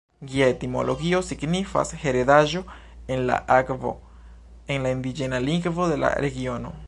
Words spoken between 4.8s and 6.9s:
la indiĝena lingvo de la regiono.